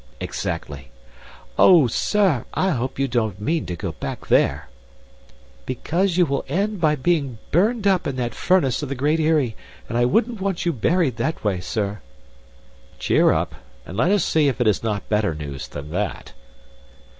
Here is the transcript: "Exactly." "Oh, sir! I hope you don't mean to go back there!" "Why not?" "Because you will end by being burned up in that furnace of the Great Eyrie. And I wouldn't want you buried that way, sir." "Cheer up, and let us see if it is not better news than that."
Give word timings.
"Exactly." 0.19 0.89
"Oh, 1.59 1.85
sir! 1.85 2.45
I 2.55 2.71
hope 2.71 2.97
you 2.97 3.07
don't 3.07 3.39
mean 3.39 3.67
to 3.67 3.75
go 3.75 3.91
back 3.91 4.25
there!" 4.29 4.67
"Why 4.67 5.27
not?" 5.27 5.65
"Because 5.67 6.17
you 6.17 6.25
will 6.25 6.43
end 6.49 6.81
by 6.81 6.95
being 6.95 7.37
burned 7.51 7.85
up 7.85 8.07
in 8.07 8.15
that 8.15 8.33
furnace 8.33 8.81
of 8.81 8.89
the 8.89 8.95
Great 8.95 9.19
Eyrie. 9.19 9.55
And 9.87 9.99
I 9.99 10.05
wouldn't 10.05 10.41
want 10.41 10.65
you 10.65 10.73
buried 10.73 11.17
that 11.17 11.43
way, 11.43 11.59
sir." 11.59 12.01
"Cheer 12.97 13.31
up, 13.31 13.53
and 13.85 13.95
let 13.95 14.09
us 14.09 14.23
see 14.25 14.47
if 14.47 14.59
it 14.59 14.65
is 14.65 14.81
not 14.81 15.07
better 15.07 15.35
news 15.35 15.67
than 15.67 15.91
that." 15.91 16.33